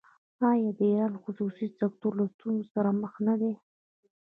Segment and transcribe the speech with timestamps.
[0.49, 3.53] آیا د ایران خصوصي سکتور له ستونزو سره مخ نه دی؟